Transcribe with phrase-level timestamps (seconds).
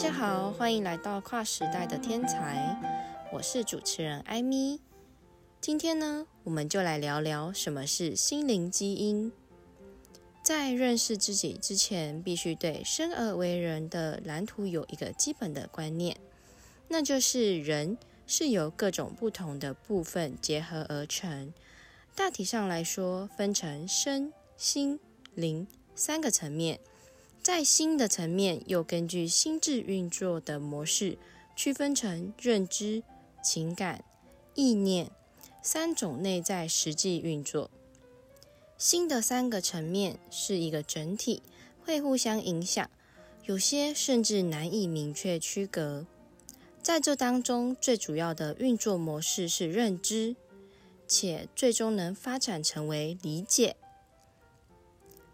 [0.00, 2.74] 大家好，欢迎来到跨时代的天才，
[3.30, 4.80] 我是主持人艾米。
[5.60, 9.30] 今天呢，我们就来聊聊什么是心灵基因。
[10.42, 16.16] 在认识自己之前，必须对生而为人的蓝图有一个基本的观念，
[16.88, 21.52] 那就是人是由各种不同的部分结合而成。
[22.16, 24.98] 大体上来说，分成身心
[25.34, 26.80] 灵三个层面。
[27.42, 31.16] 在心的层面，又根据心智运作的模式，
[31.56, 33.02] 区分成认知、
[33.42, 34.04] 情感、
[34.54, 35.10] 意念
[35.62, 37.70] 三种内在实际运作。
[38.76, 41.42] 心的三个层面是一个整体，
[41.82, 42.90] 会互相影响，
[43.44, 46.06] 有些甚至难以明确区隔。
[46.82, 50.36] 在这当中，最主要的运作模式是认知，
[51.08, 53.76] 且最终能发展成为理解。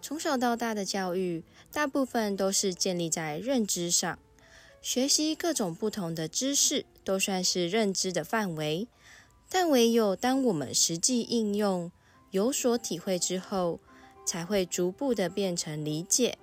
[0.00, 4.18] 从小到大的教育，大部分都是建立在认知上，
[4.82, 8.86] 学习各种不同的知识都算是认知的范围。
[9.48, 11.90] 但唯有当我们实际应用、
[12.30, 13.80] 有所体会之后，
[14.26, 16.38] 才会逐步的变成理解。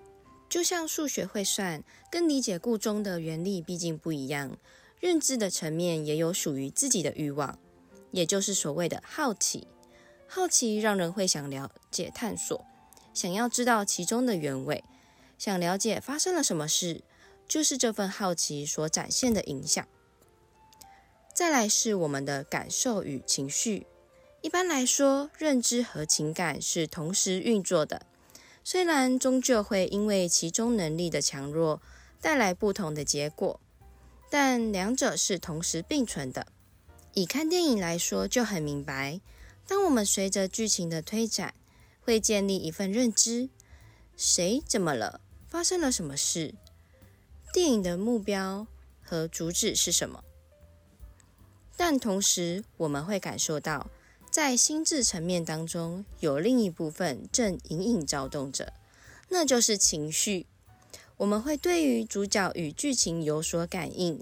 [0.49, 4.57] 就像数学会算，跟理解故中的原理毕竟不一样。
[4.99, 7.57] 认知的层面也有属于自己的欲望，
[8.11, 9.67] 也就是所谓的好奇。
[10.27, 12.65] 好奇让人会想了解、探索。
[13.13, 14.83] 想要知道其中的原委，
[15.39, 17.01] 想了解发生了什么事，
[17.47, 19.87] 就是这份好奇所展现的影响。
[21.33, 23.87] 再来是我们的感受与情绪。
[24.41, 28.05] 一般来说，认知和情感是同时运作的，
[28.63, 31.81] 虽然终究会因为其中能力的强弱
[32.21, 33.59] 带来不同的结果，
[34.29, 36.45] 但两者是同时并存的。
[37.13, 39.19] 以看电影来说，就很明白，
[39.65, 41.55] 当我们随着剧情的推展。
[42.01, 43.49] 会建立一份认知，
[44.17, 45.21] 谁怎么了？
[45.49, 46.53] 发生了什么事？
[47.51, 48.67] 电影的目标
[49.01, 50.23] 和主旨是什么？
[51.75, 53.89] 但同时，我们会感受到，
[54.29, 58.73] 在心智层面当中，有另一部分正隐隐躁动着，
[59.29, 60.45] 那就是情绪。
[61.17, 64.21] 我们会对于主角与剧情有所感应，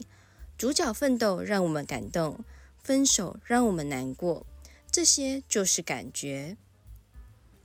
[0.57, 2.45] 主角奋斗让我们感动，
[2.81, 4.45] 分手让我们难过，
[4.89, 6.55] 这些就是感觉。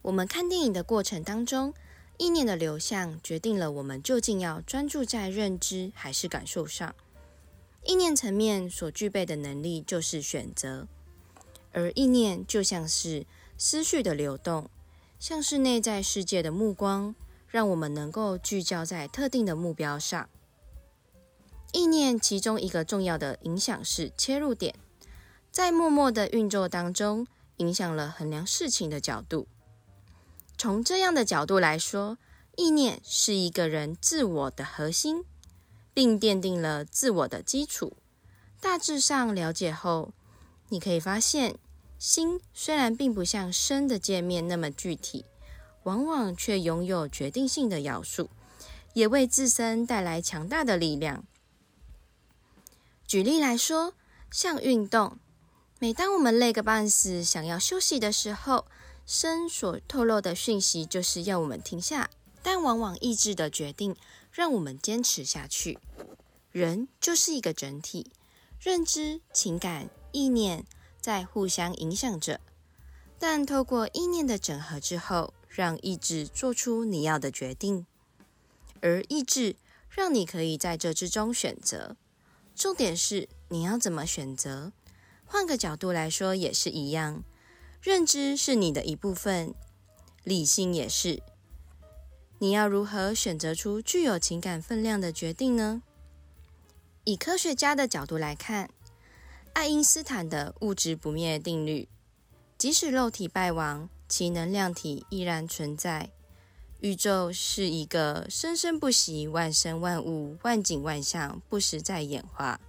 [0.03, 1.72] 我们看电影的过程当中，
[2.19, 6.95] 意念的流向决定了我们究竟要专注在认知还是感受上。
[7.84, 10.87] 意念层面所具备的能力就是选择，
[11.72, 13.27] 而意念就像是
[13.59, 14.71] 思绪的流动，
[15.19, 17.15] 像是内在世界的目光，
[17.49, 20.28] 让我们能够聚焦在特定的目标上。
[21.72, 24.75] 意念其中一个重要的影响是切入点，
[25.51, 29.49] 在默默的运作当中，影响了衡量事情的角度。
[30.62, 32.19] 从这样的角度来说，
[32.55, 35.25] 意念是一个人自我的核心，
[35.93, 37.97] 并奠定了自我的基础。
[38.61, 40.12] 大致上了解后，
[40.69, 41.59] 你可以发现，
[41.99, 45.25] 心虽然并不像身的界面那么具体，
[45.83, 48.31] 往往却拥有决定性的要素，
[48.93, 51.25] 也为自身带来强大的力量。
[53.05, 53.95] 举例来说，
[54.31, 55.19] 像运动，
[55.81, 58.67] 每当我们累个半死，想要休息的时候，
[59.05, 62.11] 身所透露的讯息就是要我们停下，
[62.43, 63.97] 但往往意志的决定
[64.31, 65.79] 让我们坚持下去。
[66.51, 68.11] 人就是一个整体，
[68.61, 70.65] 认知、情感、意念
[71.01, 72.41] 在互相影响着，
[73.19, 77.87] 但透过意念的整合之后，让意志做出你要的决定，
[78.81, 79.57] 而意志
[79.89, 81.97] 让你可以在这之中选择。
[82.55, 84.73] 重点是你要怎么选择？
[85.25, 87.23] 换个角度来说，也是一样。
[87.82, 89.56] 认知是你的一部分，
[90.22, 91.20] 理性也是。
[92.38, 95.82] 你要如何选择出具有情感分量的决定呢？
[97.03, 98.71] 以科学家的角度来看，
[99.54, 101.88] 爱因斯坦的物质不灭定律，
[102.56, 106.10] 即使肉体败亡，其能量体依然存在。
[106.78, 112.60] 宇宙是一个生生不息、万生万物、万景万象，不时在演化。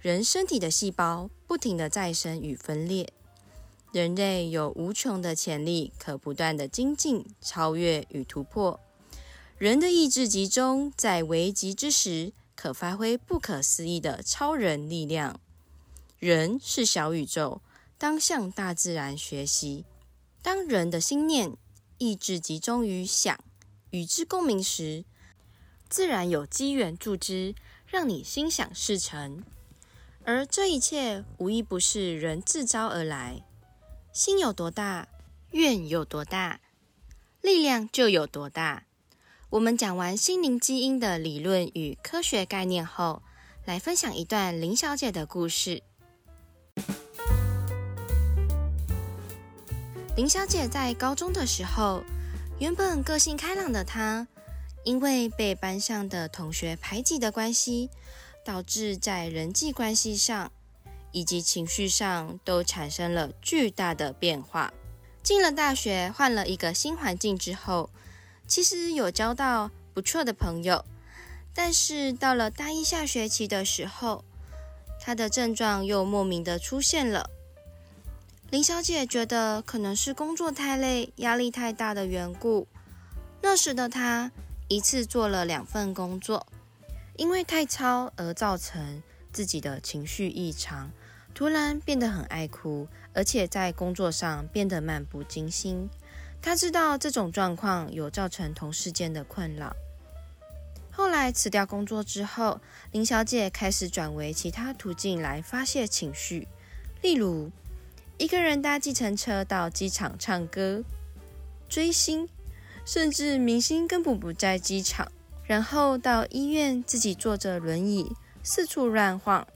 [0.00, 3.12] 人身体的细胞不停的再生与分裂。
[3.96, 8.78] 人类有无穷的潜力，可不断的精进、超越与突破。
[9.56, 15.40] 人的意志集中，在危急之时，可发挥不可思议的超人力量。
[16.18, 17.62] 人是小宇宙，
[17.96, 19.86] 当向大自然学习。
[20.42, 21.56] 当人的心念、
[21.96, 23.42] 意志集中于想、
[23.92, 25.06] 与之共鸣时，
[25.88, 27.54] 自然有机缘助之，
[27.86, 29.42] 让你心想事成。
[30.22, 33.42] 而这一切，无一不是人自招而来。
[34.16, 35.08] 心有多大，
[35.50, 36.60] 愿有多大，
[37.42, 38.84] 力量就有多大。
[39.50, 43.22] 我们讲完心灵基因的理论与科学概念后，
[43.66, 45.82] 来分享一段林小姐的故事。
[50.16, 52.02] 林小姐在高中的时候，
[52.58, 54.26] 原本个性开朗的她，
[54.82, 57.90] 因为被班上的同学排挤的关系，
[58.42, 60.50] 导致在人际关系上
[61.16, 64.70] 以及情绪上都产生了巨大的变化。
[65.22, 67.88] 进了大学，换了一个新环境之后。
[68.46, 70.84] 其实有交到不错的朋友，
[71.54, 74.22] 但是到了大一下学期的时候，
[75.00, 77.30] 她的症状又莫名的出现了。
[78.50, 82.68] 林小姐觉得可能是工作太累、压力太大的缘故。
[83.40, 84.30] 那时的她
[84.68, 86.46] 一次做了两份工作，
[87.16, 89.02] 因为太操而造成
[89.32, 90.92] 自己的情绪异常，
[91.36, 95.86] 突然变得很爱哭，而且在工作上变得漫不经心。
[96.40, 99.76] 他知道这种状况有造成同事间的困扰。
[100.90, 102.58] 后来辞掉工作之后，
[102.90, 106.48] 林小姐开始转为其他途径来发泄情绪，
[107.02, 107.50] 例如
[108.16, 110.82] 一个人搭计程车到机场唱歌、
[111.68, 112.26] 追星，
[112.86, 115.12] 甚至明星根本不在机场，
[115.44, 118.10] 然后到医院自己坐着轮椅
[118.42, 119.46] 四处乱晃，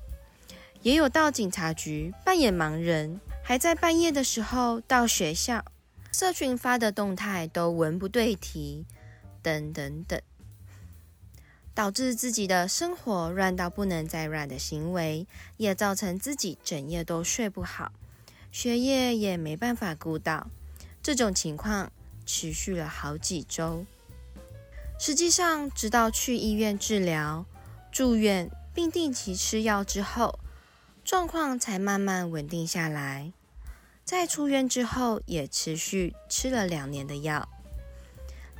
[0.82, 5.64] 也有到警察局扮演盲人，还在半夜的时候到学校。
[6.12, 8.84] 社群发的动态都文不对题，
[9.42, 10.20] 等等等，
[11.72, 17.92] 导致自己的生活乱到不能再乱的行为，也造成自己整夜都睡不好，
[18.50, 20.48] 学业也没办法顾到。
[21.00, 21.92] 这种情况
[22.26, 23.86] 持续了好几周，
[24.98, 27.46] 实际上直到去医院治疗、
[27.92, 30.40] 住院并定期吃药之后，
[31.10, 33.32] 状况才慢慢稳定下来。
[34.04, 37.48] 在出院之后，也持续吃了两年的药。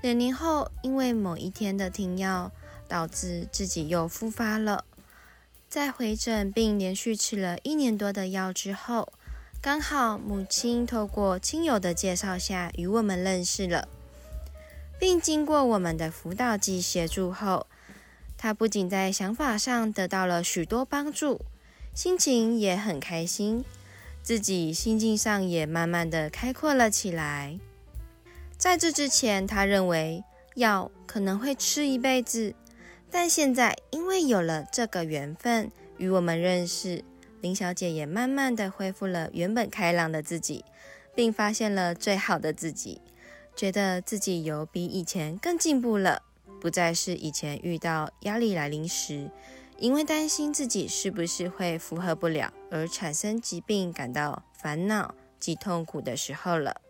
[0.03, 2.51] 两年后，因为某一天的停药，
[2.89, 4.85] 导致自己又复发了。
[5.69, 9.13] 在回诊并连续吃了一年多的药之后，
[9.63, 13.87] 刚好母亲透过亲友的介绍下与我们认识了，
[14.99, 17.69] 并经过我们的辅导及协助后，
[18.37, 21.43] 她不仅在想法上得到了许多帮助，
[21.95, 23.65] 心情也很开心。
[24.23, 27.59] 自己心境上也慢慢的开阔了起来。
[28.59, 30.23] 在这之前，他认为
[30.57, 32.55] 药可能会吃一辈子，
[33.11, 37.03] 但现在因为有了这个缘分与我们认识，
[37.41, 40.67] 林小姐也慢慢的恢复了原本开朗的自己，
[41.15, 43.01] 并发现了最好的自己，
[43.57, 46.21] 觉得自己有比以前更进步了，
[46.61, 49.31] 不再是以前遇到压力来临时。
[49.81, 56.83] 因为担心自己是不是会符合不了而产生疾病，感到烦恼及痛苦的时候了。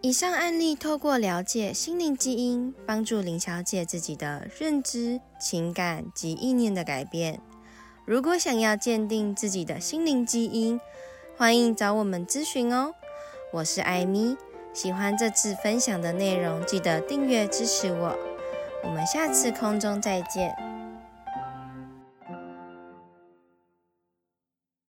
[0.00, 7.38] 以上案例透过了解心灵基因，帮助林小姐自己的认知、情感及意念的改变。
[8.06, 10.80] 如果想要鉴定自己的心灵基因，
[11.36, 12.94] 欢迎找我们咨询哦。
[13.52, 14.38] 我是艾米，
[14.72, 18.18] 喜欢这次分享的内容，记得订阅支持我。
[18.82, 20.71] 我们下次空中再见。